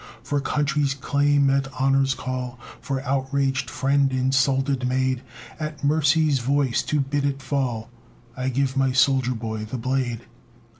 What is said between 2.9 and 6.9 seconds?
outraged friend, insulted maid, At mercy's voice